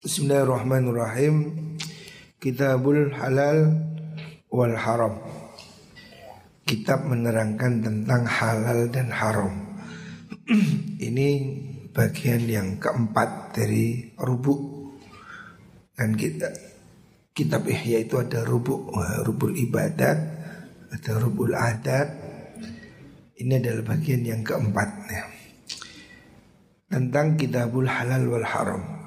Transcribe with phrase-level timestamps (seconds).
[0.00, 1.52] Bismillahirrahmanirrahim.
[2.40, 3.84] Kitabul Halal
[4.48, 5.20] wal Haram.
[6.64, 9.76] Kitab menerangkan tentang halal dan haram.
[11.04, 11.28] Ini
[11.92, 14.88] bagian yang keempat dari rubuk.
[15.92, 16.48] Dan kita
[17.36, 18.88] Kitab Ihya itu ada rubuk
[19.28, 20.16] Rubul ibadat
[20.96, 22.08] Ada rubul adat
[23.36, 25.28] Ini adalah bagian yang keempat ya.
[26.88, 28.99] Tentang kitabul halal wal haram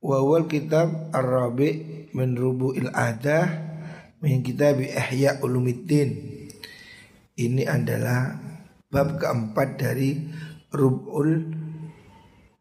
[0.00, 3.46] Wawal kitab Ar-Rabi min Rubu'il Adah
[4.24, 6.40] min kitab Ihya Ulumiddin.
[7.36, 8.32] Ini adalah
[8.88, 10.16] bab keempat dari
[10.72, 11.52] Rub'ul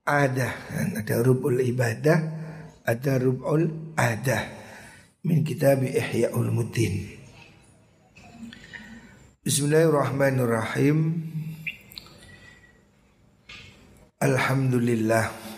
[0.04, 0.52] Adah.
[1.00, 2.20] Ada Rub'ul Ibadah,
[2.84, 4.44] ada Rub'ul Adah
[5.24, 7.08] min kitab Ihya Ulumuddin.
[9.48, 11.24] Bismillahirrahmanirrahim.
[14.20, 15.49] Alhamdulillah.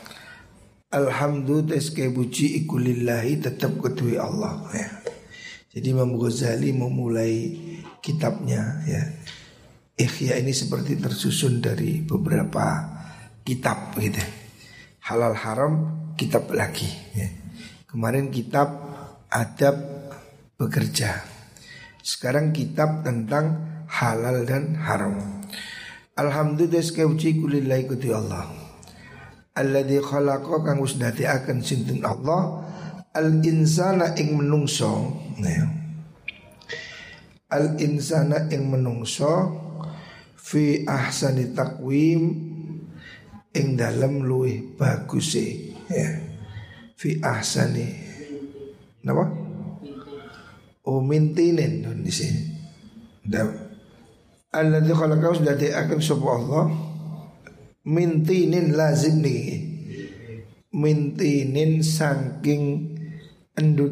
[0.91, 1.79] Alhamdulillah
[2.11, 4.91] puji ikulillahi tetap ketui Allah ya.
[5.71, 7.55] Jadi Imam Ghazali memulai
[8.03, 8.99] kitabnya ya.
[9.95, 12.91] Ikhya ini seperti tersusun dari beberapa
[13.47, 14.19] kitab gitu.
[15.07, 15.73] Halal haram
[16.19, 17.31] kitab lagi ya.
[17.87, 18.75] Kemarin kitab
[19.31, 19.79] adab
[20.59, 21.23] bekerja.
[22.03, 25.15] Sekarang kitab tentang halal dan haram.
[26.19, 28.60] Alhamdulillah teske puji ikulillahi ketui Allah
[29.55, 32.63] alladzi khalaqa kang wis akan sinten Allah
[33.11, 35.19] al insana ing menungso.
[37.51, 39.59] Al insana ing menungso
[40.39, 42.21] fi ahsani takwim
[43.51, 46.07] ing dalam luwih bagus ya.
[46.95, 47.87] Fi ahsani.
[49.03, 49.25] Napa?
[50.81, 52.41] O mintinen di sini
[54.51, 56.90] Alladzi khalaqa wis akan sapa Allah
[57.85, 59.69] mintinin lazim nih.
[60.71, 62.95] Mintinin saking
[63.59, 63.91] endut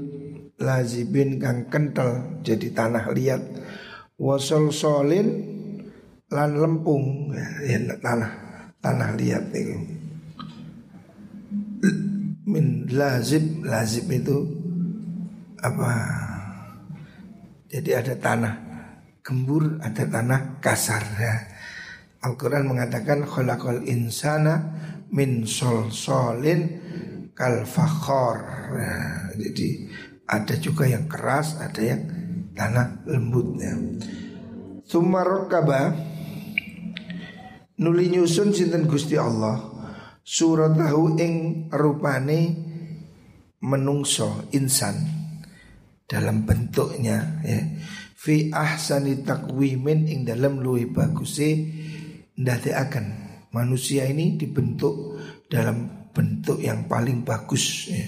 [0.55, 3.41] lazibin kang kental jadi tanah liat.
[4.15, 5.27] Wasol solin
[6.31, 7.35] lan lempung.
[7.35, 8.31] Ya, tanah
[8.79, 9.75] tanah liat itu.
[12.49, 14.37] Min lazib lazib itu
[15.59, 15.91] apa?
[17.69, 18.53] Jadi ada tanah
[19.21, 21.03] gembur ada tanah kasar.
[21.19, 21.58] Ya
[22.19, 24.75] Al-Quran mengatakan khalaqal insana
[25.15, 26.61] min solsolin
[27.31, 28.39] kal fakhor.
[28.75, 29.87] Nah, jadi
[30.27, 32.01] ada juga yang keras, ada yang
[32.53, 33.71] tanah lembutnya.
[34.83, 35.95] Summa kaba
[37.79, 39.63] nuli nyusun sinten Gusti Allah
[40.19, 41.33] suratahu ing
[41.71, 42.41] rupane
[43.63, 44.99] menungso insan
[46.03, 47.61] dalam bentuknya ya
[48.19, 51.49] fi ahsani takwimin ing dalam luwih baguse
[52.45, 53.05] akan
[53.51, 55.17] manusia ini dibentuk
[55.49, 58.05] dalam bentuk yang paling bagus ya.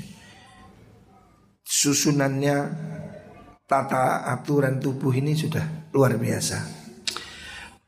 [1.64, 2.58] Susunannya
[3.64, 6.60] tata aturan tubuh ini sudah luar biasa.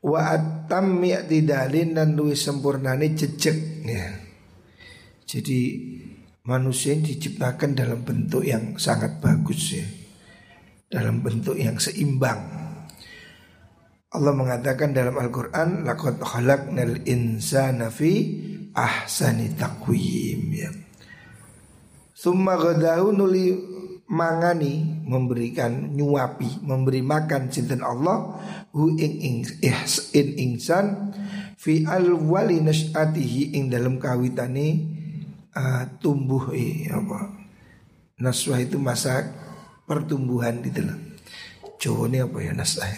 [0.00, 4.08] Wa atam tidalin dan luwih sempurnane jejak ya.
[5.24, 5.60] Jadi
[6.48, 9.86] manusia ini diciptakan dalam bentuk yang sangat bagus ya.
[10.88, 12.63] Dalam bentuk yang seimbang.
[14.14, 18.30] Allah mengatakan dalam Al-Quran Laqad khalaqnal insana fi
[18.70, 20.70] ahsani taqwim ya.
[22.14, 23.58] Summa gadahu nuli
[24.06, 28.38] mangani memberikan nyuapi memberi makan cinta Allah
[28.70, 29.36] hu ing ing
[30.14, 31.10] in insan
[31.58, 34.66] fi wali nas'atihi ing dalam kawitane
[35.56, 37.32] uh, tumbuh eh, apa
[38.20, 39.24] naswah itu masa
[39.88, 40.98] pertumbuhan gitu loh
[41.80, 42.88] Jawa apa ya naswah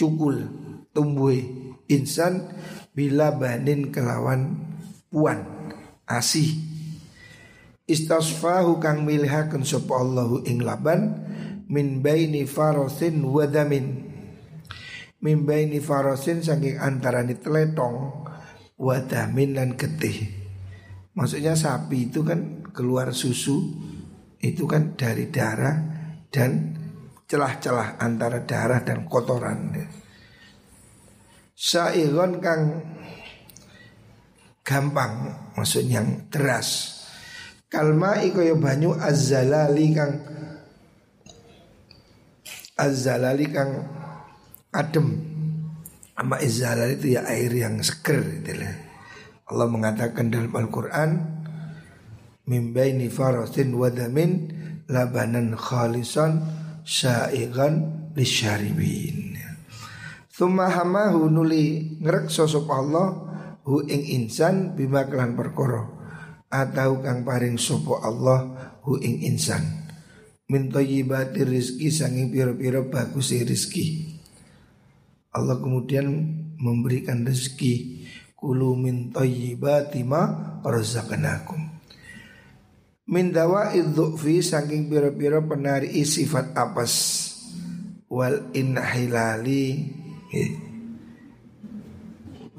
[0.00, 0.48] cukul
[0.96, 1.36] tumbuh
[1.92, 2.56] insan
[2.96, 4.56] bila banin kelawan
[5.12, 5.44] puan
[6.08, 6.56] asih.
[7.84, 11.26] Istasfahu kang milihaken sapa Allahu ing laban
[11.68, 14.08] min baini farasin wadamin
[15.20, 18.24] min baini farasin saking antarane teletong
[18.80, 20.32] wadamin dan getih.
[21.12, 23.76] Maksudnya sapi itu kan keluar susu
[24.40, 25.76] itu kan dari darah
[26.32, 26.79] dan
[27.30, 29.70] celah-celah antara darah dan kotoran.
[31.54, 32.82] Sairon kang
[34.66, 36.98] gampang, maksudnya yang deras.
[37.70, 40.18] Kalma iko yo banyu azalali kang
[42.74, 43.86] azalali kang
[44.74, 45.08] adem.
[46.18, 48.74] Ama izalali itu ya air yang seger gitu lah.
[49.50, 51.10] Allah mengatakan dalam Al-Quran
[52.50, 54.50] Mimbaini farasin wadamin
[54.90, 56.42] labanan khalisan
[56.84, 59.36] syaigan lisyaribin.
[60.30, 63.08] Thumma hamahu nuli ngrek sosok Allah
[63.66, 65.98] hu ing insan bima kelan perkara.
[66.50, 69.62] Atau kang paring sopo Allah hu ing insan.
[70.50, 74.18] Min thayyibati rizki sanging pira-pira bagus rizki
[75.30, 76.10] Allah kemudian
[76.58, 78.02] memberikan rezeki
[78.34, 81.79] kulu min thayyibati ma razaqnakum
[83.10, 83.74] min dawa
[84.14, 86.94] fi saking pira-pira penari sifat apas
[88.06, 89.66] wal inhilali.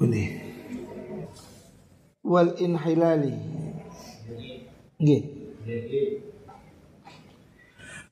[0.02, 0.24] Ini.
[2.20, 3.34] Wal inhilali.
[5.00, 5.22] Nggih.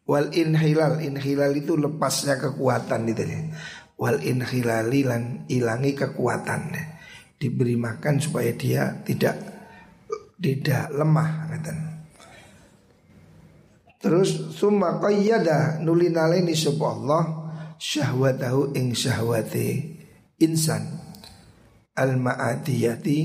[0.09, 0.97] Wal inhilal.
[1.05, 3.41] Inhilal itu lepasnya kekuatan itu ya.
[4.01, 6.73] Wal inhilali lan ilangi kekuatan.
[7.37, 9.37] Diberi makan supaya dia tidak
[10.41, 11.90] tidak lemah kata
[14.01, 17.23] Terus summa qayyada nulinaleni sapa Allah
[17.77, 20.01] syahwatahu ing syahwate
[20.41, 20.99] insan.
[21.93, 23.19] Al ma'adiyati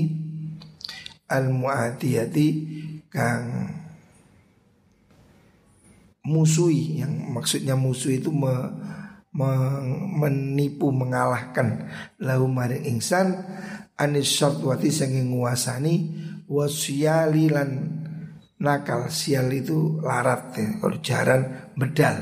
[1.32, 2.48] al mu'adiyati
[3.08, 3.72] kang
[6.28, 8.52] musuhi yang maksudnya musuh itu me,
[9.32, 9.50] me,
[10.20, 11.88] menipu mengalahkan.
[12.20, 13.32] Lahu maring insan
[13.96, 15.94] anis syartwati sanging nguasani
[16.52, 18.04] wasyalilan
[18.56, 20.80] nakal sial itu larat ya.
[20.80, 21.42] kalau jaran
[21.76, 22.16] bedal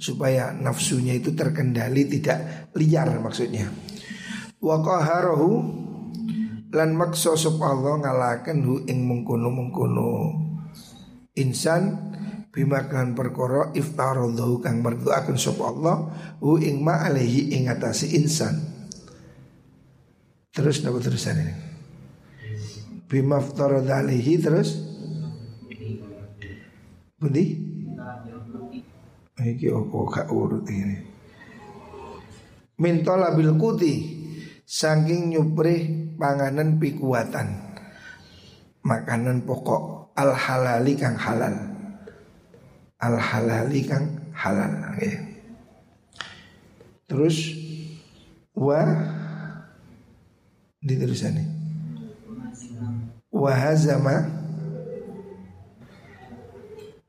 [0.00, 3.68] supaya nafsunya itu terkendali tidak liar maksudnya.
[4.58, 5.50] Wa qaharahu
[6.72, 10.10] lan maksa sop Allah ngalaken hu ing mengkono-mengkono.
[11.36, 12.10] Insan
[12.50, 18.56] bima kan perkara iftaradhu kang merduaken sop Allah hu ing ma alaihi ing atase insan.
[20.50, 21.54] Terus napa terusan ini?
[23.06, 24.89] Bima iftaradha alaihi terus
[27.20, 27.44] Bundi?
[29.40, 30.96] Iki opo gak urut ini.
[32.80, 34.20] Mintola bil kuti
[34.64, 37.70] saking nyuprih panganan pikuatan
[38.80, 41.52] makanan pokok al halali kang halal
[43.00, 45.20] al halali kang halal okay.
[47.04, 47.52] terus
[48.56, 48.80] wa
[50.80, 51.44] di terusan ini
[53.28, 54.39] wahazama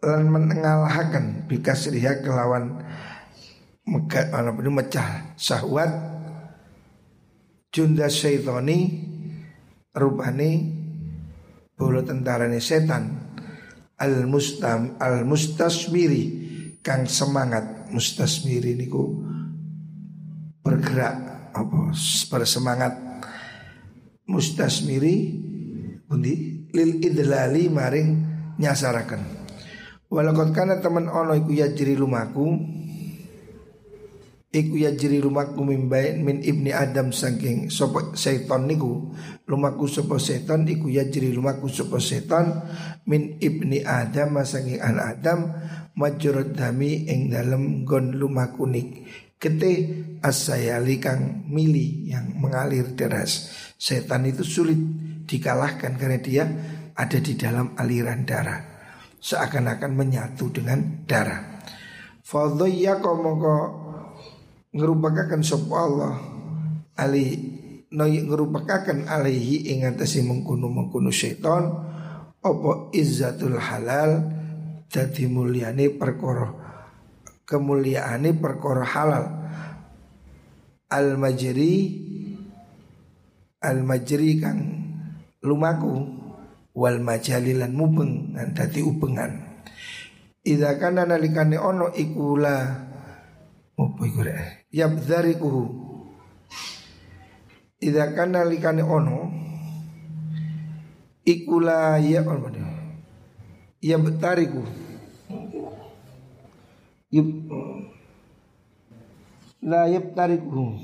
[0.02, 2.82] lan mengalahkan bikasriha kelawan
[3.86, 5.38] megah mana pun mecah.
[5.38, 5.92] Syahwat
[7.70, 8.78] junda syaitoni
[9.94, 10.52] rupani
[11.78, 13.30] bolo tentarane setan
[14.02, 16.24] al mustam al mustasmiri
[16.82, 19.22] kang semangat mustasmiri niku
[20.66, 21.16] bergerak
[21.54, 21.94] apa
[22.34, 22.94] bersemangat.
[24.32, 25.16] Mustasmiri
[26.08, 28.10] undi lil idlali maring
[28.56, 29.41] nyasarakan
[30.12, 32.60] Walakot kana teman ono iku ya jiri lumaku.
[34.52, 39.16] Iku ya jiri lumaku mimbain min ibni Adam saking sopo seton niku.
[39.48, 42.60] Lumaku sopo seton iku ya jiri lumaku sopo seton
[43.08, 45.48] Min ibni Adam saking an Adam
[45.96, 49.08] Majurut dami ing dalem gon lumaku nik.
[49.40, 49.72] Kete
[50.20, 53.48] asayali kang mili yang mengalir deras.
[53.80, 54.78] Setan itu sulit
[55.24, 56.44] dikalahkan karena dia
[57.00, 58.71] ada di dalam aliran darah
[59.22, 61.62] seakan-akan menyatu dengan darah.
[62.26, 63.56] Fadhiyya mongko
[64.74, 66.14] ngerupakaken sapa Allah?
[66.98, 67.38] Ali
[67.94, 71.64] noy ngerupakaken alaihi ing atase mengkono-mengkono setan
[72.42, 74.42] apa izzatul halal?
[74.92, 76.52] Dadi mulyane perkara
[77.52, 79.26] kemuliaane perkara halal.
[80.92, 81.76] Al majri
[83.60, 84.60] al majri kang
[85.44, 85.92] lumaku
[86.72, 89.64] wal majalilan mubeng dan dadi ubengan.
[90.42, 92.56] Ida kana nalikane ono ikula
[93.78, 94.70] apa iku rek?
[94.74, 95.64] Yabdzarikuhu.
[97.82, 99.20] Ida kana nalikane ono
[101.26, 102.70] ikula ya apa dia?
[103.82, 104.62] Yabtariku.
[107.12, 107.30] Yub
[109.62, 110.78] la yabtariku.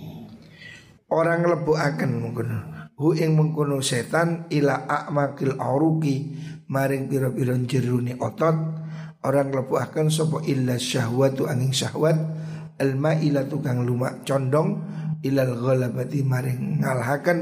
[1.08, 2.50] Orang lebu akan mungkin
[2.98, 6.34] hu ing mengkono setan ila akmakil auruki
[6.68, 8.58] maring pira-pira jeruni otot
[9.22, 12.18] orang akan sapa illa syahwatu angin syahwat
[12.77, 14.82] al ila tukang lumak condong
[15.25, 17.39] ilal ghalabati maring ngalahaken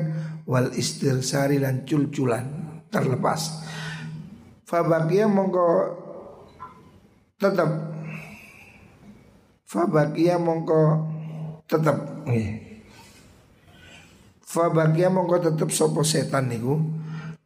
[0.48, 2.46] wal istirsari lan culculan
[2.88, 3.66] terlepas.
[4.66, 5.68] Fabakia mongko
[7.36, 7.70] tetap
[9.68, 10.82] fabakia mongko
[11.68, 12.26] tetap
[14.56, 16.80] Fabagia mongko tetep sopo setan niku?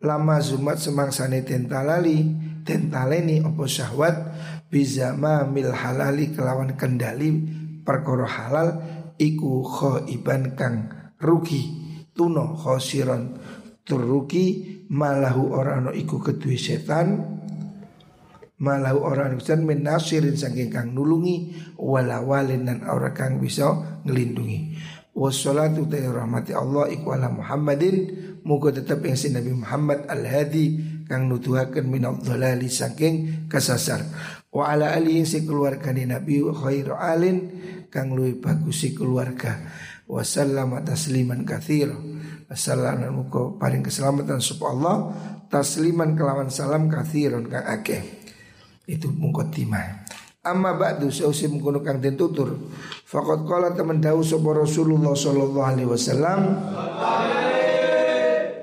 [0.05, 4.13] Lama zumat semangsane tentalali Tentaleni opo syahwat?
[4.69, 7.33] Bizama mil halali kelawan kendali
[7.81, 8.77] Perkoro halal
[9.17, 9.65] Iku
[10.05, 10.85] iban kang
[11.17, 11.65] rugi
[12.13, 13.41] Tuno khosiron
[13.81, 14.45] turuki
[14.93, 17.25] malahu orang no iku kedua setan.
[18.59, 24.75] Malahu orang setan menasirin saking kang nulungi walawalin dan orang kang bisa ngelindungi
[25.19, 27.95] wassalatu ta rahmati Allah iku ala Muhammadin
[28.71, 33.99] tetap yang si Nabi Muhammad al-hadi kang nutuhaken min dhalali saking kesasar
[34.55, 37.37] wa ala alihi si keluarga Nabi khairu alin
[37.89, 39.59] kang luwih bagus si keluarga.
[40.09, 41.93] Wa sallama tasliman katsira
[43.13, 44.97] muka paling keselamatan supaya Allah.
[45.49, 48.01] Tasliman kelawan salam kathiron kang akeh.
[48.85, 50.05] Itu mungkotimah.
[50.39, 52.55] Amma ba'du sausi mengkono kang den tutur.
[53.03, 56.39] Faqad qala temen dawuh sapa Rasulullah sallallahu alaihi wasallam.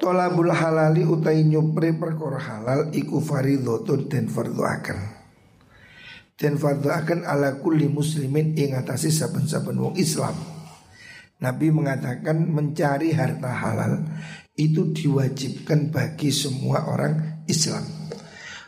[0.00, 4.98] Tolabul halali utai nyupri perkara halal iku faridhatun den fardhu akan.
[6.40, 10.32] Den fardhu akan ala kulli muslimin ing atase saben-saben wong Islam.
[11.44, 14.00] Nabi mengatakan mencari harta halal
[14.56, 18.05] itu diwajibkan bagi semua orang Islam.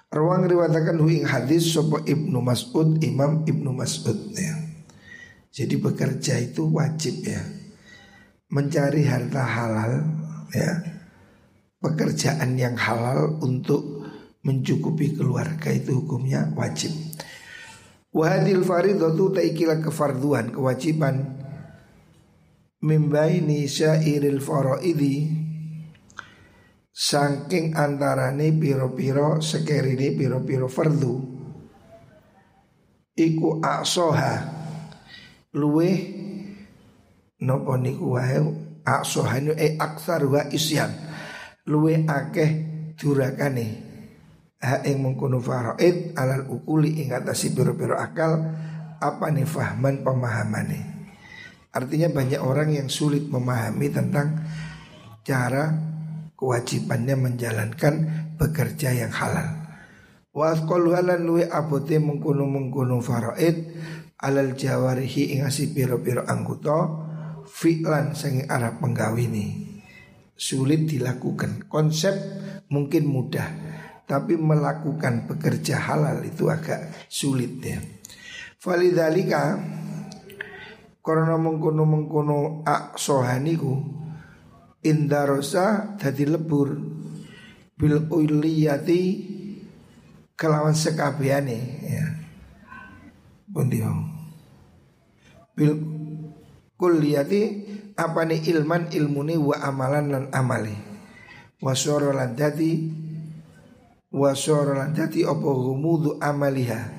[0.08, 4.56] Ruang riwayatkan huing hadis sopo Ibnu Mas'ud Imam Ibnu Mas'ud ya.
[5.52, 7.44] Jadi bekerja itu wajib ya.
[8.48, 10.08] Mencari harta halal
[10.56, 10.80] ya.
[11.84, 14.08] Pekerjaan yang halal untuk
[14.40, 16.90] mencukupi keluarga itu hukumnya wajib.
[18.08, 21.36] Wahadil faridatu taikila kefarduan kewajiban
[22.80, 25.47] mimbaini syairil faraidi
[26.98, 31.38] saking antarane piro-piro sekerine piro-piro fardu
[33.14, 34.58] iku aksoha.
[35.54, 35.90] Luwe
[37.42, 38.38] nopo niku wae?
[38.82, 40.90] Aksoha nu e aksar wa isyan.
[41.70, 42.50] Luwe akeh
[42.98, 43.86] durakane.
[44.58, 48.42] Ha ing mengkono faraid alal ukuli ing atasi piro-piro akal
[48.98, 50.80] apa nih fahman pemahamane?
[51.70, 54.40] Artinya banyak orang yang sulit memahami tentang
[55.22, 55.87] cara
[56.38, 57.94] kewajibannya menjalankan
[58.38, 59.66] bekerja yang halal.
[60.30, 63.74] Wa asqalu halan luwe abote mengkono mengkono faraid
[64.22, 66.78] alal jawarihi ing piro-piro anggota
[67.50, 69.66] fi'lan sangi arah penggawini.
[70.38, 71.66] Sulit dilakukan.
[71.66, 72.14] Konsep
[72.70, 73.50] mungkin mudah,
[74.06, 77.82] tapi melakukan bekerja halal itu agak sulit ya.
[78.62, 79.58] Falidalika
[81.02, 83.98] karena mengkono mengkono ak sohaniku
[84.88, 86.74] indarosa dadi lebur.
[87.78, 89.00] Bil uliyati
[90.34, 92.06] kelawan sekabiane ya.
[93.48, 93.80] Bundi
[95.58, 95.74] bil
[96.78, 97.40] kulliyati
[97.98, 100.70] apa nih ilman ilmuni wa amalan lan amali
[101.58, 102.86] wasoro lan dadi
[104.14, 106.98] wasoro lan dadi amaliha.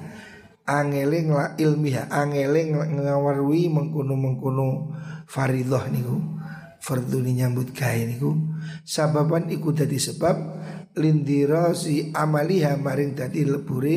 [0.69, 4.93] Angeling la ilmiah angeling ngawarui mengkuno mengkuno
[5.25, 6.38] faridoh niku
[6.79, 8.35] fardu nyambut gawe niku
[8.83, 10.35] sababan iku dadi sebab
[10.97, 13.95] lindira si amaliha maring dadi lebure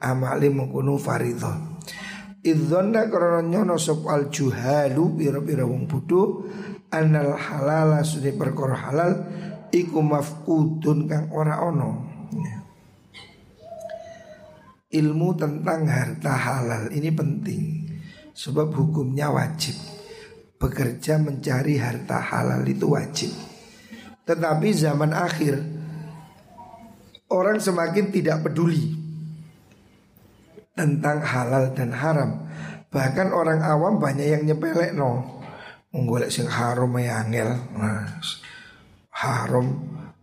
[0.00, 1.68] amali mengkuno faridoh
[2.38, 6.46] Idzonna karena nyono sop al juhalu pira-pira wong bodho
[6.86, 9.12] anal halala sudah perkara halal
[9.74, 12.06] iku mafkudun kang ora ono.
[14.88, 17.62] Ilmu tentang harta halal ini penting
[18.32, 19.76] sebab hukumnya wajib.
[20.58, 23.30] Bekerja mencari harta halal itu wajib.
[24.26, 25.54] Tetapi zaman akhir
[27.30, 28.98] orang semakin tidak peduli
[30.78, 32.30] tentang halal dan haram.
[32.88, 35.42] Bahkan orang awam banyak yang nyepelek no.
[35.90, 37.48] Menggolek sing haram ya angel.
[37.74, 38.04] Nah,
[39.14, 39.66] haram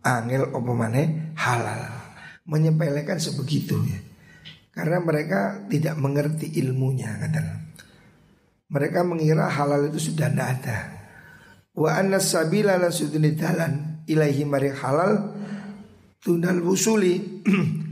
[0.00, 1.02] angel apa mana
[1.34, 1.80] halal.
[2.46, 3.98] Menyepelekan sebegitu ya.
[4.70, 7.65] Karena mereka tidak mengerti ilmunya katakan.
[8.66, 10.78] Mereka mengira halal itu sudah tidak ada.
[11.70, 15.38] Wa anna sabila lan suduni dalan ilahi mari halal
[16.18, 17.14] tunal wusuli.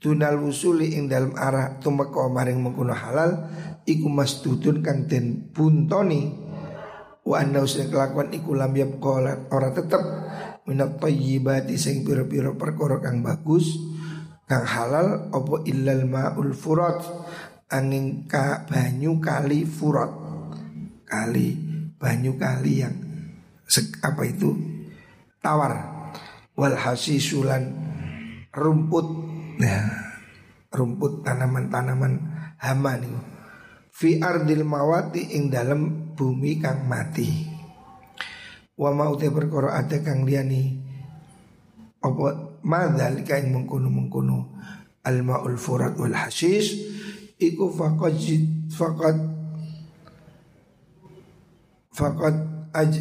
[0.00, 3.52] Tunal wusuli ing dalam arah tumeka maring mengkuno halal
[3.84, 6.32] iku masdudun kang den buntoni.
[7.20, 9.12] Wa anna usna kelakuan iku lam yabqa
[9.52, 10.00] ora tetep.
[10.64, 13.76] Minat thayyibati sing pira-pira perkara kang bagus
[14.48, 17.04] kang halal opo illal maul furat.
[17.68, 20.19] Angin ka banyu kali furat
[21.10, 21.58] kali
[21.98, 22.94] banyu kali yang
[24.06, 24.54] apa itu
[25.42, 25.98] tawar.
[26.54, 27.74] Wal hasisulan
[28.54, 29.06] rumput.
[29.58, 30.10] Nah
[30.70, 32.14] rumput tanaman-tanaman
[32.62, 33.18] hama nih
[33.90, 37.50] fi ardil mawati ing dalam bumi kang mati.
[38.78, 40.88] Wa mau te perkara ada kang liyani
[42.00, 44.56] apa madzalika yang mengkuno mengkuno
[45.04, 46.80] al maul furat wal hasis
[47.36, 48.16] iku faqad
[48.72, 49.16] faqad
[52.00, 52.36] faqad
[52.72, 52.92] aj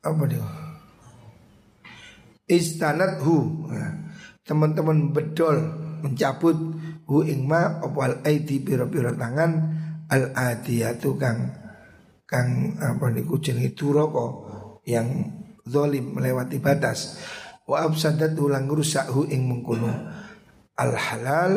[0.00, 0.46] apa dia?
[2.48, 3.68] Istanat hu.
[4.46, 5.58] Teman-teman bedol
[6.00, 6.56] mencabut
[7.04, 9.52] hu ingma opal aidi biro-biro tangan
[10.06, 11.50] al adiyatu kang
[12.22, 14.26] kang apa niku jenenge duraka
[14.88, 15.34] yang
[15.66, 17.20] zalim melewati batas.
[17.66, 19.90] Wa absadat ulang rusak hu ing mengkono.
[20.78, 21.52] Al halal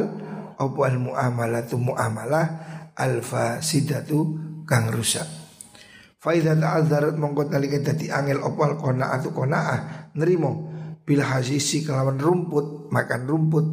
[0.58, 2.46] apa al muamalatu muamalah
[2.98, 4.34] al fasidatu
[4.66, 5.39] kang rusak
[6.20, 9.80] fa idza ta'azzarat mongko talika dadi angel apa al qanaatu qanaah
[10.20, 10.52] nerimo
[11.08, 13.66] bil hasisi kelawan rumput makan rumput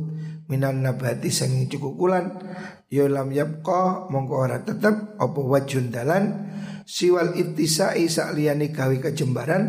[0.47, 2.39] minan nabati sing cukukulan
[2.87, 6.47] ya lam yabqa mongko ora tetep apa wajun dalan
[6.87, 9.63] siwal ittisai sak liyane gawe kejembaran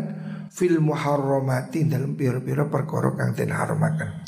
[0.54, 4.22] fil muharramati dalam pira-pira perkara kang den haramaken.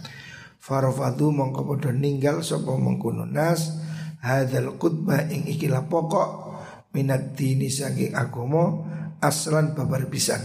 [0.60, 3.78] Farafatu mongko padha ninggal sapa mengkono nas
[4.20, 6.49] hadzal khutbah ing ikilah pokok
[6.90, 8.82] minat dini saking agama
[9.22, 10.42] aslan babar pisan.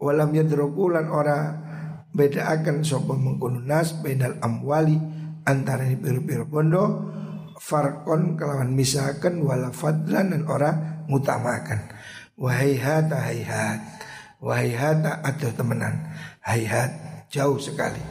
[0.00, 1.38] Walam yadruku lan ora
[2.10, 4.98] bedaaken sapa mengkono nas bainal amwali
[5.46, 6.84] antara pira-pira bondo
[7.62, 11.92] farkon kelawan misakan wala fadlan dan ora ngutamakan.
[12.34, 13.80] Wahai hata hayhat
[14.42, 16.02] Wahai hata atau temenan.
[16.42, 16.90] Hayhat
[17.30, 18.02] jauh sekali.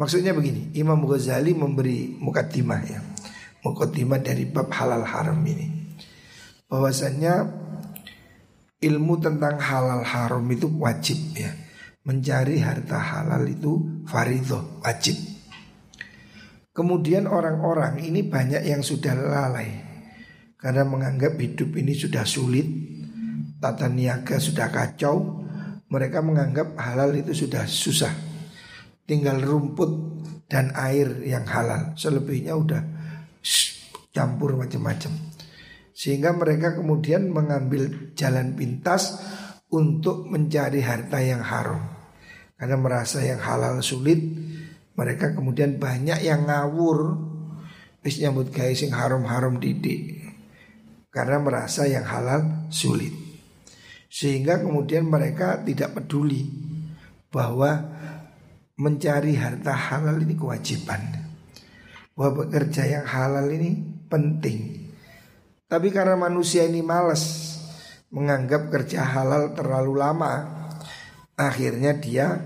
[0.00, 3.04] Maksudnya begini Imam Ghazali memberi mukaddimah ya.
[3.60, 5.83] Mukaddimah dari bab halal haram ini
[6.74, 7.62] Bahwasannya
[8.82, 11.54] Ilmu tentang halal haram itu wajib ya
[12.02, 15.14] Mencari harta halal itu faridoh wajib
[16.74, 19.70] Kemudian orang-orang ini banyak yang sudah lalai
[20.58, 22.66] Karena menganggap hidup ini sudah sulit
[23.62, 25.44] Tata niaga sudah kacau
[25.94, 28.10] mereka menganggap halal itu sudah susah.
[29.06, 29.90] Tinggal rumput
[30.50, 31.94] dan air yang halal.
[31.94, 32.82] Selebihnya udah
[34.10, 35.33] campur macam-macam.
[35.94, 39.22] Sehingga mereka kemudian mengambil jalan pintas
[39.70, 41.82] untuk mencari harta yang haram.
[42.58, 44.18] Karena merasa yang halal sulit,
[44.94, 47.18] mereka kemudian banyak yang ngawur
[48.04, 50.22] wis nyambut gawe sing haram-haram didik.
[51.10, 53.14] Karena merasa yang halal sulit.
[54.10, 56.46] Sehingga kemudian mereka tidak peduli
[57.30, 57.82] bahwa
[58.78, 61.02] mencari harta halal ini kewajiban.
[62.14, 64.83] Bahwa bekerja yang halal ini penting.
[65.64, 67.54] Tapi karena manusia ini malas
[68.12, 70.32] menganggap kerja halal terlalu lama,
[71.34, 72.38] akhirnya dia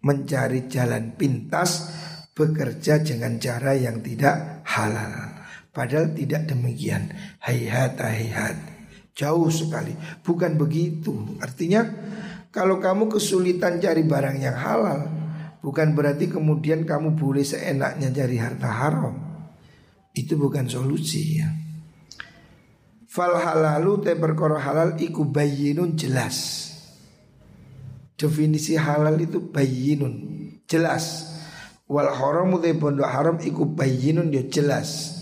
[0.00, 1.90] mencari jalan pintas
[2.36, 5.12] bekerja dengan cara yang tidak halal.
[5.70, 7.10] Padahal tidak demikian.
[7.42, 8.56] Hayhat hayhat.
[9.14, 9.92] Jauh sekali.
[10.24, 11.36] Bukan begitu.
[11.42, 11.84] Artinya
[12.50, 15.06] kalau kamu kesulitan cari barang yang halal,
[15.62, 19.14] bukan berarti kemudian kamu boleh seenaknya cari harta haram.
[20.10, 21.69] Itu bukan solusi ya.
[23.10, 26.70] Fal halalu te perkara halal iku bayinun jelas.
[28.14, 30.14] Definisi halal itu bayinun
[30.70, 31.26] jelas.
[31.90, 35.18] Wal haramu te pondok haram iku bayinun ya jelas.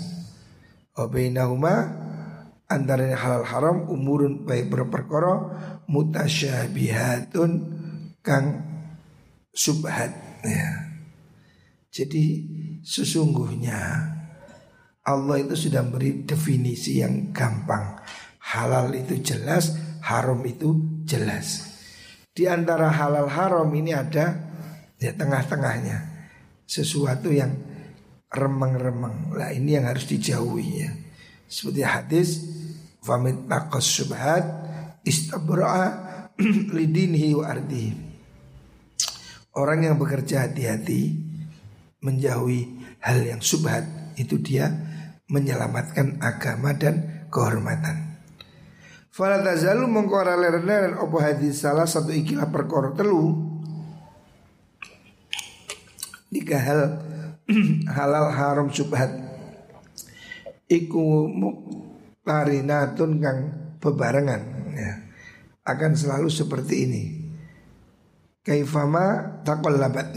[0.93, 1.97] Wa bainahuma
[2.69, 5.57] antara halal haram umurun baik berperkara
[5.89, 7.51] mutasyabihatun
[8.21, 8.69] kang
[9.57, 10.13] subhat
[10.45, 10.93] ya.
[11.89, 12.45] Jadi
[12.85, 14.13] sesungguhnya
[15.09, 17.97] Allah itu sudah beri definisi yang gampang.
[18.53, 19.73] Halal itu jelas,
[20.05, 21.65] haram itu jelas.
[22.37, 24.37] Di antara halal haram ini ada
[25.01, 26.29] ya tengah-tengahnya
[26.69, 27.57] sesuatu yang
[28.29, 29.33] remeng-remeng.
[29.33, 30.93] Lah ini yang harus dijauhi ya.
[31.49, 32.29] Seperti hadis
[32.99, 34.45] Famit taqas subhat
[35.01, 35.87] istabra'a
[36.77, 37.95] lidinhi wa ardihi.
[39.57, 41.17] Orang yang bekerja hati-hati
[42.05, 43.89] menjauhi hal yang subhat
[44.21, 44.88] itu dia
[45.29, 48.09] menyelamatkan agama dan kehormatan.
[49.13, 53.35] Fala tazalu mengkora lerner opo hadis salah satu ikilah perkara telu
[56.29, 56.81] Tiga hal
[57.97, 59.11] halal haram subhat
[60.69, 61.33] Iku
[62.23, 63.39] tarinatun kang
[63.81, 64.43] bebarengan
[64.77, 64.93] ya.
[65.65, 67.05] akan selalu seperti ini.
[68.45, 70.13] Kaifama takol labat.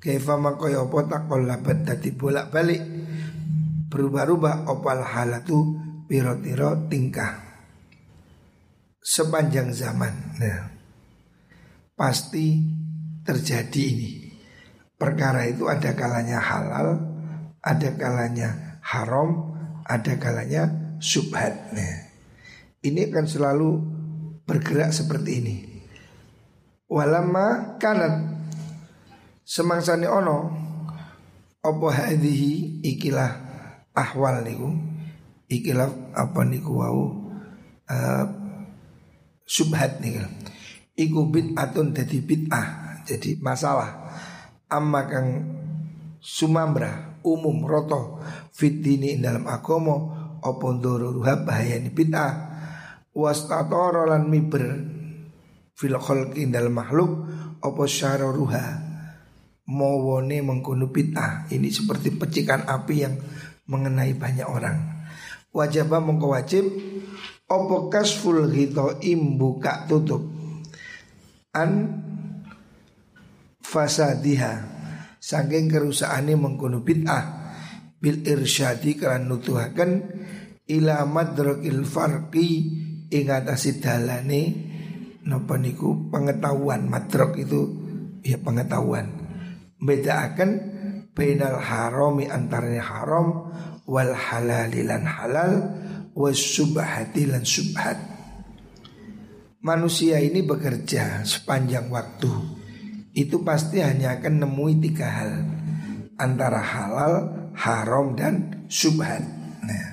[0.00, 3.01] Kaifama koyo opo takol labat dadi bolak balik
[3.92, 5.76] berubah-ubah opal halatu
[6.08, 7.36] piro-piro tingkah
[9.04, 10.32] sepanjang zaman.
[10.40, 10.72] Nah,
[11.92, 12.64] pasti
[13.20, 14.32] terjadi ini.
[14.96, 16.88] Perkara itu ada kalanya halal,
[17.60, 19.52] ada kalanya haram,
[19.84, 21.74] ada kalanya subhat.
[21.76, 21.94] Nah,
[22.80, 23.70] ini akan selalu
[24.48, 25.56] bergerak seperti ini.
[26.88, 28.40] Walama kanat
[29.44, 30.38] semangsane ono
[31.60, 33.51] apa hadhihi ikilah
[33.92, 34.72] ahwal niku
[35.52, 37.02] ikilah apa niku wau
[37.88, 38.24] uh,
[39.44, 40.24] subhat niku.
[40.92, 44.12] Iku bid'atun dadi bid'ah Jadi masalah.
[44.68, 45.28] Amma kang
[46.22, 48.22] sumambra umum roto
[48.54, 52.32] fitini dalam agomo apa bahaya bahayani bid'ah.
[53.12, 54.64] Wastatara lan miber
[55.76, 57.28] fil khalqi dalam makhluk
[57.60, 58.64] apa syararuha
[59.68, 61.50] mawone mengkono bid'ah.
[61.52, 63.14] Ini seperti pecikan api yang
[63.66, 65.06] mengenai banyak orang.
[65.52, 66.64] Wajib mengko wajib.
[67.46, 70.24] Apa kasful ghita imbuka tutup.
[71.52, 72.00] An
[73.60, 74.72] fasadiha.
[75.22, 77.44] Saking kerusakane mengkono bid'ah.
[78.02, 79.90] Bil irsyadi kan nutuhaken
[80.66, 82.48] ila madrakil farqi.
[83.12, 84.40] Ing atase dalane
[85.28, 86.08] napa niku?
[86.08, 87.60] Pengetahuan madrak itu
[88.24, 89.12] ya pengetahuan.
[89.76, 90.50] Bedaaken
[91.12, 93.52] bainal harami antaranya haram
[93.84, 95.52] wal halalilan halal
[96.16, 98.00] was subhati lan subhat
[99.60, 102.32] manusia ini bekerja sepanjang waktu
[103.12, 105.32] itu pasti hanya akan nemui tiga hal
[106.16, 107.14] antara halal
[107.56, 109.22] haram dan subhat.
[109.62, 109.86] Nah,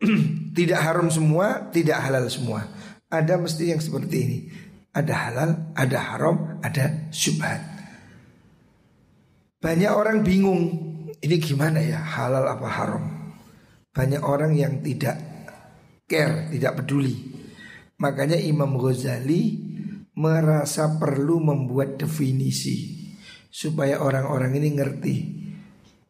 [0.56, 2.64] tidak haram semua, tidak halal semua.
[3.08, 4.38] Ada mesti yang seperti ini.
[4.92, 7.60] Ada halal, ada haram, ada subhat.
[9.58, 10.62] Banyak orang bingung,
[11.18, 13.04] ini gimana ya halal apa haram?
[13.90, 15.18] Banyak orang yang tidak
[16.06, 17.34] care, tidak peduli.
[17.98, 19.58] Makanya Imam Ghazali
[20.14, 23.02] merasa perlu membuat definisi
[23.50, 25.16] supaya orang-orang ini ngerti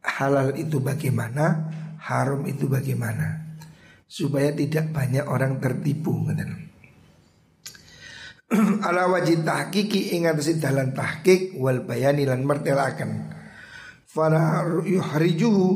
[0.05, 1.73] halal itu bagaimana,
[2.05, 3.57] haram itu bagaimana.
[4.05, 6.13] Supaya tidak banyak orang tertipu
[8.85, 13.38] Ala wajib tahkiki ingat si dalam tahkik wal bayani lan mertelakan.
[14.19, 15.67] Fala yuhrijuhu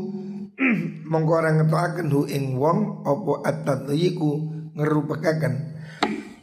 [1.12, 5.56] mongko orang ngetoaken hu ing wong opo at-tadyiku ngerupekaken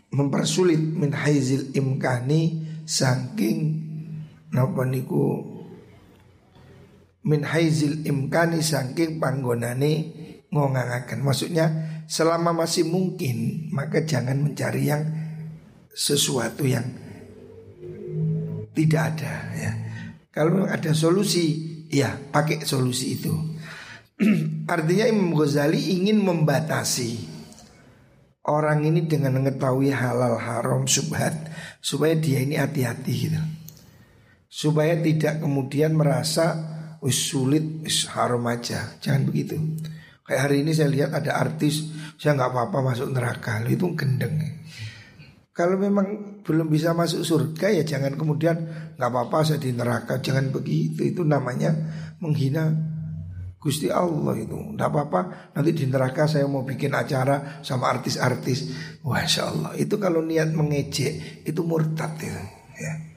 [0.09, 3.85] mempersulit min haizil imkani saking
[4.49, 5.45] napa niku
[7.29, 9.93] min haizil imkani saking panggonane
[10.49, 11.21] ngongangaken.
[11.21, 11.67] Maksudnya
[12.09, 15.05] selama masih mungkin maka jangan mencari yang
[15.93, 16.89] sesuatu yang
[18.73, 19.73] tidak ada ya.
[20.33, 23.35] Kalau ada solusi ya pakai solusi itu.
[24.74, 27.26] Artinya Imam Ghazali ingin membatasi
[28.46, 31.50] orang ini dengan mengetahui halal haram subhat
[31.83, 33.42] supaya dia ini hati-hati gitu.
[34.50, 36.59] Supaya tidak kemudian merasa
[37.03, 38.98] wis sulit, wis haram aja.
[38.98, 39.59] Jangan begitu.
[40.26, 44.38] Kayak hari ini saya lihat ada artis, saya nggak apa-apa masuk neraka, itu gendeng.
[45.50, 48.57] Kalau memang belum bisa masuk surga ya jangan kemudian
[48.96, 51.05] nggak apa-apa saya di neraka, jangan begitu.
[51.07, 51.72] Itu namanya
[52.20, 52.72] menghina
[53.61, 54.57] Gusti Allah itu.
[54.57, 55.20] Nggak apa-apa
[55.53, 58.72] nanti di neraka saya mau bikin acara sama artis-artis.
[59.05, 62.42] Masya Allah itu kalau niat mengejek itu murtad itu.
[62.81, 63.11] Ya.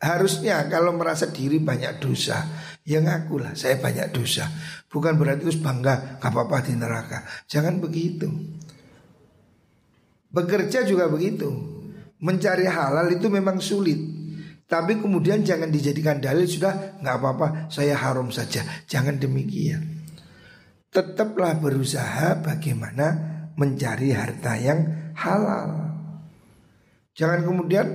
[0.00, 2.40] Harusnya kalau merasa diri banyak dosa
[2.88, 4.48] Ya ngakulah saya banyak dosa
[4.88, 8.32] Bukan berarti terus bangga Gak apa-apa di neraka Jangan begitu
[10.30, 11.50] Bekerja juga begitu.
[12.22, 13.98] Mencari halal itu memang sulit.
[14.70, 18.62] Tapi kemudian jangan dijadikan dalil Sudah nggak apa-apa saya haram saja.
[18.86, 20.06] Jangan demikian.
[20.90, 23.06] Tetaplah berusaha bagaimana
[23.58, 25.70] mencari harta yang halal.
[27.14, 27.86] Jangan kemudian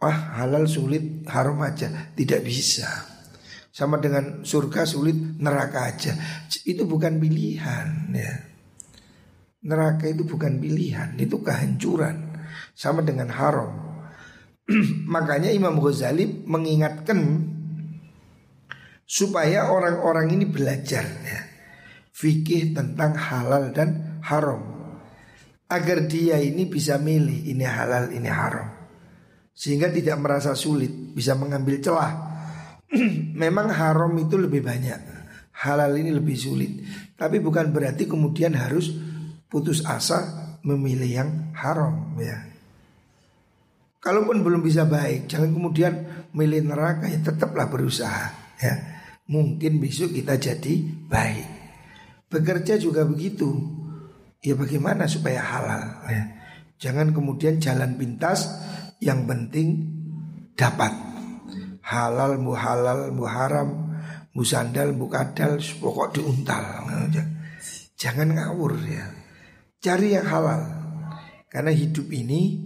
[0.00, 1.92] Wah halal sulit haram aja.
[2.16, 2.88] Tidak bisa.
[3.68, 6.16] Sama dengan surga sulit neraka aja.
[6.64, 8.49] Itu bukan pilihan ya
[9.60, 12.32] Neraka itu bukan pilihan Itu kehancuran.
[12.72, 13.70] Sama dengan haram.
[15.14, 17.20] Makanya Imam Ghazali mengingatkan
[19.10, 21.40] Supaya orang-orang ini belajar ya,
[22.14, 24.62] Fikih tentang halal dan haram.
[25.66, 28.70] Agar dia ini bisa milih Ini halal, ini haram.
[29.50, 32.12] Sehingga tidak merasa sulit bisa mengambil celah.
[33.42, 35.00] Memang haram itu lebih banyak,
[35.58, 36.70] halal ini lebih sulit.
[37.18, 38.94] Tapi bukan berarti kemudian harus
[39.50, 42.38] putus asa memilih yang haram ya.
[44.00, 45.92] Kalaupun belum bisa baik, jangan kemudian
[46.32, 48.74] milih neraka ya tetaplah berusaha ya.
[49.28, 50.72] Mungkin besok kita jadi
[51.10, 51.48] baik.
[52.32, 53.50] Bekerja juga begitu.
[54.40, 56.22] Ya bagaimana supaya halal ya.
[56.80, 58.48] Jangan kemudian jalan pintas
[59.04, 59.84] yang penting
[60.56, 60.92] dapat
[61.84, 63.90] halal muhalal muharam
[64.36, 66.62] musandal mukadal pokok diuntal
[67.98, 69.19] jangan ngawur ya
[69.80, 70.62] cari yang halal.
[71.50, 72.60] Karena hidup ini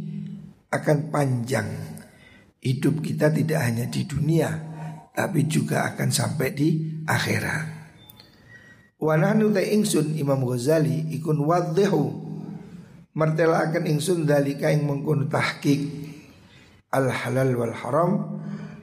[0.69, 1.71] akan panjang.
[2.61, 4.75] Hidup kita tidak hanya di dunia
[5.15, 6.69] tapi juga akan sampai di
[7.07, 7.67] akhirat.
[8.99, 12.03] Wa nahnu ingsun Imam Ghazali ikun wadhihu
[13.15, 15.81] martela akan ingsun dalika ing mengkono tahqiq.
[16.95, 18.11] Al halal wal haram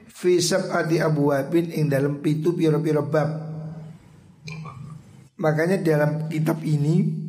[0.08, 3.30] fi sab'ati abwabin ing dalam pitu pira-pira bab.
[5.36, 7.21] Makanya dalam kitab ini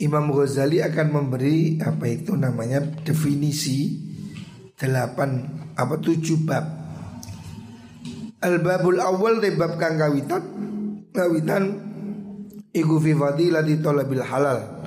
[0.00, 4.00] Imam Ghazali akan memberi apa itu namanya definisi
[4.72, 5.44] delapan
[5.76, 6.64] apa tujuh bab.
[8.40, 10.40] Al babul awal de bab kang kawitan
[11.12, 11.64] kawitan
[12.72, 13.76] iku fi fadilati
[14.24, 14.80] halal.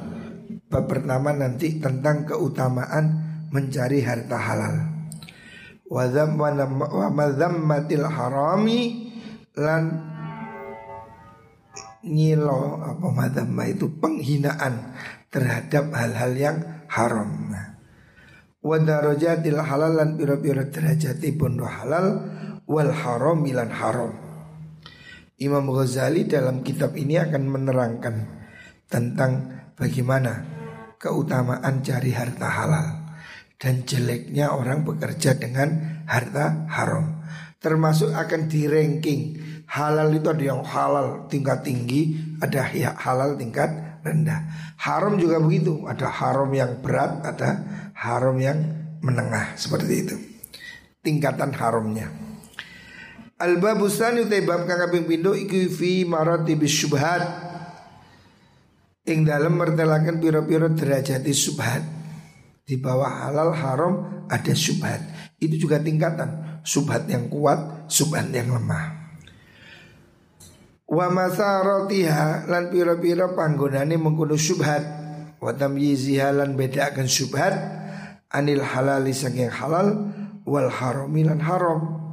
[0.65, 3.05] Bab pertama nanti tentang keutamaan
[3.53, 4.75] mencari harta halal.
[5.85, 9.13] Wa dzammatil harami
[9.53, 10.12] lan
[12.03, 14.95] nyilo apa madhamma itu penghinaan
[15.31, 16.57] terhadap hal-hal yang
[16.91, 17.51] haram.
[18.63, 22.07] Wa darajatil halal lan pira-pira derajatipun halal
[22.67, 24.11] wal haram milan haram.
[25.39, 28.15] Imam Ghazali dalam kitab ini akan menerangkan
[28.87, 30.45] tentang bagaimana
[31.01, 32.87] keutamaan cari harta halal
[33.59, 37.23] dan jeleknya orang bekerja dengan harta haram.
[37.59, 39.21] Termasuk akan di ranking
[39.67, 43.69] halal itu ada yang halal tingkat tinggi, ada yang halal tingkat
[44.03, 44.43] rendah.
[44.77, 47.49] Haram juga begitu, ada haram yang berat, ada
[47.95, 48.59] haram yang
[48.99, 50.15] menengah seperti itu.
[51.03, 52.11] Tingkatan haramnya.
[53.39, 57.23] Al-babusan utai bab kang kaping pindho iku fi maratibis syubhat.
[59.03, 61.83] Ing dalam mertelakan piro-piro derajat subhat.
[62.63, 63.93] Di bawah halal haram
[64.31, 65.03] ada subhat.
[65.43, 66.63] Itu juga tingkatan.
[66.63, 69.02] Subhat yang kuat, subhat yang lemah.
[70.89, 74.83] Wa masaratiha lan piro-piro panggonane mengkono subhat.
[75.39, 77.53] Wa tamyiziha lan bedakan subhat
[78.31, 80.11] anil halali saking halal
[80.47, 82.03] wal harami lan haram.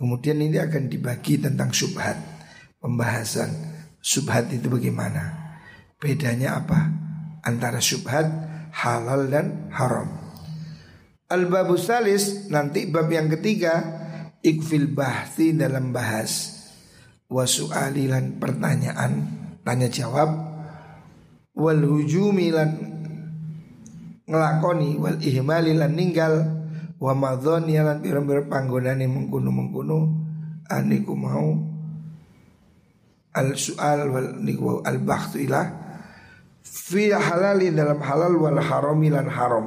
[0.00, 2.16] Kemudian ini akan dibagi tentang subhat
[2.80, 3.52] Pembahasan
[4.00, 5.36] subhat itu bagaimana
[6.00, 6.88] Bedanya apa
[7.44, 8.24] Antara subhat
[8.72, 10.08] halal dan haram
[11.28, 13.76] Al-babu salis Nanti bab yang ketiga
[14.40, 16.59] Ikfil bahti dalam bahas
[17.30, 20.30] Wasu'alilan pertanyaan Tanya jawab.
[21.54, 22.70] Wal hujumilan
[24.26, 26.34] Ngelakoni Wal ihmalilan ninggal.
[27.00, 29.98] Wa madhon yalan pira-pira panggonane mengkuno-mengkuno
[30.68, 31.56] aniku mau.
[33.30, 35.66] Al sual wal niku al bakhtu ilah.
[36.60, 39.66] Fi halali dalam halal wal harami lan haram.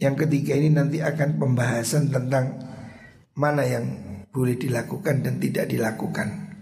[0.00, 2.56] Yang ketiga ini nanti akan pembahasan tentang
[3.36, 4.07] mana yang
[4.38, 6.54] boleh dilakukan dan tidak dilakukan.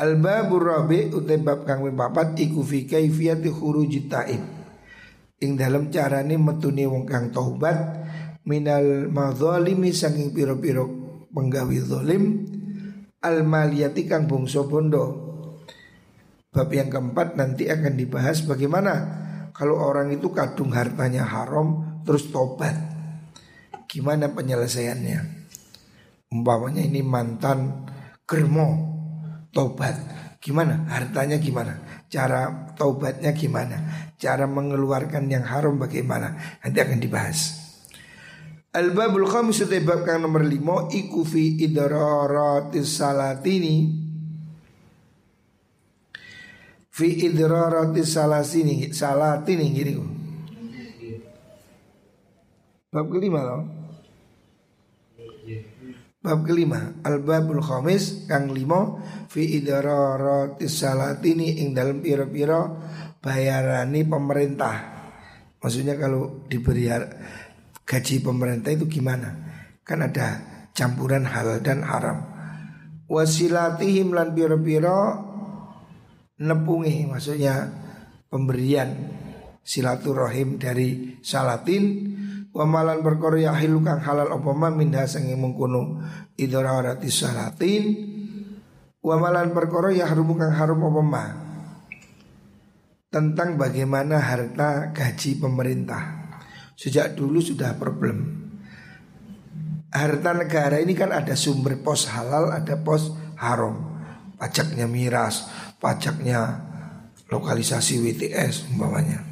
[0.00, 4.40] Al babur rabi utai bab kang papat iku fi kaifiyati khurujit taib.
[5.44, 7.76] Ing dalam carane metune wong kang taubat
[8.48, 10.88] minal madzalimi saking piro-piro
[11.28, 12.48] penggawi zalim
[13.20, 15.28] al maliyati kang bungso bondo.
[16.48, 18.92] Bab yang keempat nanti akan dibahas bagaimana
[19.52, 22.72] kalau orang itu kadung hartanya haram terus tobat.
[23.84, 25.39] Gimana penyelesaiannya?
[26.30, 27.90] Umpamanya ini mantan
[28.22, 28.68] germo
[29.50, 29.98] tobat.
[30.38, 30.86] Gimana?
[30.86, 32.06] Hartanya gimana?
[32.06, 34.10] Cara taubatnya gimana?
[34.14, 36.38] Cara mengeluarkan yang haram bagaimana?
[36.62, 37.58] Nanti akan dibahas.
[38.70, 39.66] Al-babul khamis
[40.06, 43.90] kang nomor 5 iku fi idraratis salatini
[46.94, 49.92] fi idraratis salasini salatini gini
[52.94, 53.62] Bab kelima loh
[56.20, 62.76] Bab kelima Al-babul khamis kang limo Fi idraratis salatini ing dalam piro-piro
[63.24, 64.76] bayarani pemerintah
[65.60, 66.88] Maksudnya kalau diberi
[67.90, 69.28] gaji pemerintah itu gimana?
[69.82, 70.38] Kan ada
[70.70, 72.22] campuran halal dan haram.
[73.10, 75.26] Wasilatihim lan biro-biro
[76.40, 77.68] nepungi maksudnya
[78.30, 78.94] pemberian
[79.60, 82.09] silaturahim dari salatin
[82.50, 86.02] wamalan perkara yahilu kang halal apa ma minha sange mengkono
[86.34, 87.84] idrarati salatin
[89.00, 91.24] wamalan perkara yahrumu kang harum apa ma?
[93.10, 96.30] Tentang bagaimana harta gaji pemerintah.
[96.78, 98.46] Sejak dulu sudah problem.
[99.90, 103.98] Harta negara ini kan ada sumber pos halal, ada pos haram.
[104.38, 105.50] Pajaknya miras,
[105.82, 106.70] pajaknya
[107.34, 109.26] lokalisasi WTS umpamanya.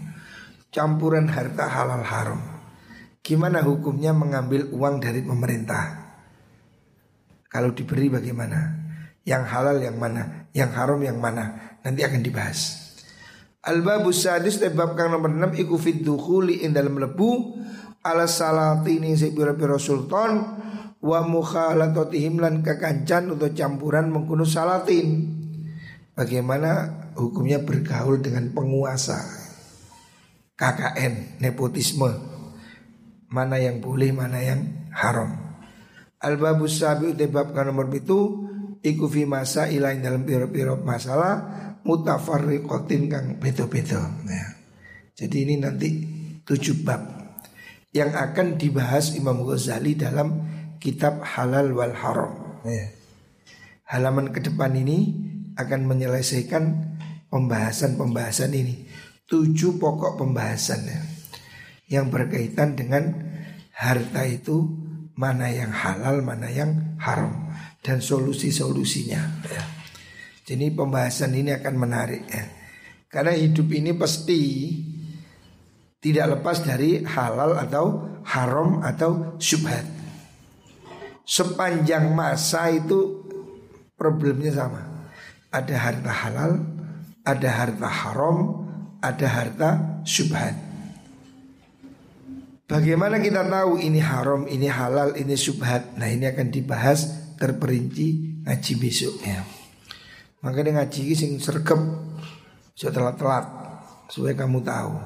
[0.75, 2.43] Campuran harta halal haram
[3.29, 5.85] Gimana hukumnya mengambil uang dari pemerintah?
[7.45, 8.73] Kalau diberi bagaimana?
[9.21, 10.49] Yang halal yang mana?
[10.57, 11.77] Yang haram yang mana?
[11.85, 12.89] Nanti akan dibahas.
[13.69, 17.61] Al-babu sadis bab kang nomor 6 iku fit dukhuli ing dalam lebu
[18.01, 20.57] ala salatini sepira-pira sultan
[21.05, 25.37] wa mukhalatatihim lan kekancan atau campuran mengkuno salatin.
[26.17, 29.21] Bagaimana hukumnya bergaul dengan penguasa?
[30.57, 32.28] KKN nepotisme
[33.29, 35.61] mana yang boleh, mana yang haram.
[36.19, 38.49] Al-babus sabi bab nomor itu
[38.83, 41.47] iku fi masa ilain dalam piro-piro masalah
[41.87, 44.03] mutafarriqatin kang beda-beda.
[44.27, 44.47] Ya.
[45.15, 45.89] Jadi ini nanti
[46.43, 47.07] tujuh bab
[47.95, 50.43] yang akan dibahas Imam Ghazali dalam
[50.83, 52.63] kitab Halal wal Haram.
[52.67, 52.91] Ya.
[53.89, 55.15] Halaman ke depan ini
[55.55, 56.65] akan menyelesaikan
[57.31, 58.85] pembahasan-pembahasan ini.
[59.29, 61.18] Tujuh pokok pembahasan ya
[61.89, 63.17] yang berkaitan dengan
[63.73, 64.69] harta itu
[65.19, 67.51] mana yang halal, mana yang haram
[67.83, 69.23] dan solusi-solusinya.
[69.49, 69.63] Ya.
[70.47, 72.45] Jadi pembahasan ini akan menarik ya.
[73.09, 74.41] Karena hidup ini pasti
[75.99, 77.85] tidak lepas dari halal atau
[78.29, 79.83] haram atau syubhat.
[81.25, 83.25] Sepanjang masa itu
[83.97, 85.09] problemnya sama.
[85.49, 86.53] Ada harta halal,
[87.25, 88.37] ada harta haram,
[89.01, 89.69] ada harta
[90.05, 90.68] syubhat.
[92.69, 98.09] Bagaimana kita tahu ini haram, ini halal, ini subhat Nah ini akan dibahas terperinci
[98.45, 99.41] ngaji besok ya.
[100.45, 101.81] Makanya ngaji ini sing sergep
[102.77, 103.49] setelah telat
[104.13, 105.01] supaya kamu tahu.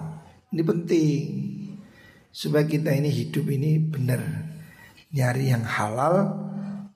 [0.51, 1.23] Ini penting
[2.35, 4.19] supaya kita ini hidup ini benar
[5.15, 6.35] nyari yang halal,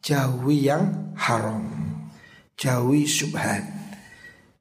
[0.02, 1.62] jauhi yang haram,
[2.58, 3.62] jauhi subhat.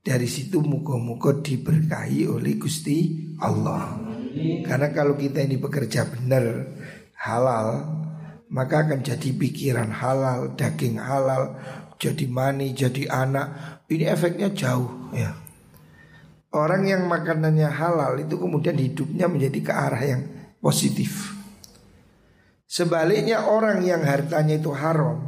[0.05, 4.04] Dari situ muka-muka diberkahi oleh Gusti Allah.
[4.65, 6.67] Karena kalau kita ini bekerja benar
[7.15, 7.67] halal
[8.55, 11.57] maka akan jadi pikiran halal, daging halal,
[11.97, 13.47] jadi mani, jadi anak.
[13.89, 15.33] Ini efeknya jauh ya.
[16.55, 20.23] Orang yang makanannya halal itu kemudian hidupnya menjadi ke arah yang
[20.63, 21.35] positif.
[22.63, 25.19] Sebaliknya orang yang hartanya itu haram,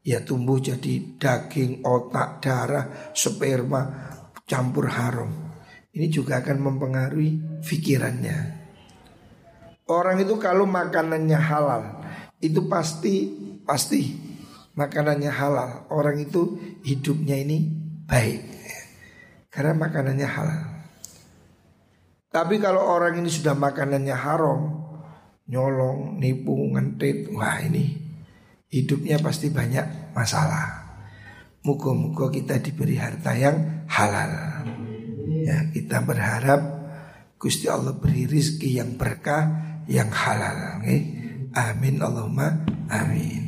[0.00, 4.08] ya tumbuh jadi daging, otak, darah, sperma
[4.48, 5.44] campur haram
[5.94, 8.38] ini juga akan mempengaruhi pikirannya.
[9.84, 11.82] Orang itu kalau makanannya halal,
[12.40, 13.32] itu pasti
[13.64, 14.16] pasti
[14.76, 15.88] makanannya halal.
[15.92, 17.68] Orang itu hidupnya ini
[18.04, 18.40] baik
[19.52, 20.62] karena makanannya halal.
[22.34, 24.60] Tapi kalau orang ini sudah makanannya haram,
[25.46, 27.94] nyolong, nipu, ngentit, wah ini
[28.74, 30.82] hidupnya pasti banyak masalah.
[31.62, 34.66] Muka-muka kita diberi harta yang halal.
[35.46, 36.73] Ya, kita berharap
[37.44, 39.44] Gusti Allah beri rizki yang berkah
[39.84, 40.80] yang halal.
[40.80, 41.00] Okay?
[41.52, 43.43] Amin Allahumma amin.